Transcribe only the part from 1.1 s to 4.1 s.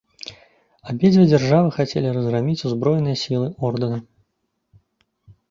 дзяржавы хацелі разграміць узброеныя сілы ордэна.